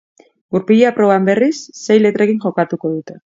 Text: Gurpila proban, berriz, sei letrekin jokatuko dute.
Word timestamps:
Gurpila 0.55 0.91
proban, 0.95 1.27
berriz, 1.27 1.53
sei 1.83 1.99
letrekin 2.05 2.41
jokatuko 2.47 2.93
dute. 2.97 3.21